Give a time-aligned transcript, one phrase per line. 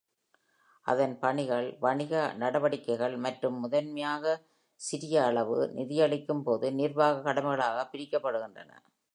[0.85, 2.13] அதன் பணிகள், வணிக
[2.37, 4.33] நடவடிக்கைகள் மற்றும் முதன்மையாக
[4.79, 8.71] சிரிய அளவு நிதியளிக்கும் பொது நிர்வாக கடமைகளாக பிரிக்கப்படுகின்றன.